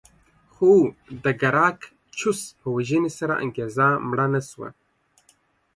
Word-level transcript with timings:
خو 0.53 0.71
د 1.23 1.25
ګراکچوس 1.41 2.39
په 2.59 2.67
وژنې 2.75 3.11
سره 3.19 3.33
انګېزه 3.43 3.87
مړه 4.09 4.27
نه 4.33 4.41
شوه 4.49 4.69